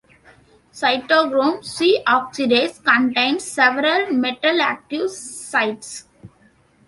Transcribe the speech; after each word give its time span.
Cytochrome 0.79 1.61
c 1.63 1.99
oxidase 2.07 2.81
contains 2.83 3.43
several 3.43 4.11
metal 4.13 4.59
active 4.59 5.11
sites. 5.11 6.07